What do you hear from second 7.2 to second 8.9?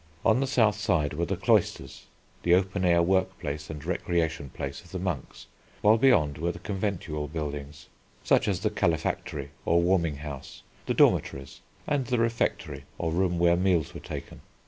buildings such as the